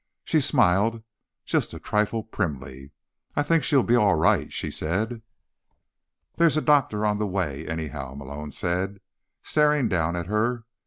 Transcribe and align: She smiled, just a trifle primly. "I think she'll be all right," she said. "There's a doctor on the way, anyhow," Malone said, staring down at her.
She 0.23 0.41
smiled, 0.41 1.03
just 1.45 1.75
a 1.75 1.79
trifle 1.79 2.23
primly. 2.23 2.89
"I 3.35 3.43
think 3.43 3.63
she'll 3.63 3.83
be 3.83 3.95
all 3.95 4.15
right," 4.15 4.51
she 4.51 4.71
said. 4.71 5.21
"There's 6.37 6.57
a 6.57 6.61
doctor 6.61 7.05
on 7.05 7.19
the 7.19 7.27
way, 7.27 7.67
anyhow," 7.67 8.15
Malone 8.15 8.51
said, 8.51 8.99
staring 9.43 9.89
down 9.89 10.15
at 10.15 10.25
her. 10.25 10.63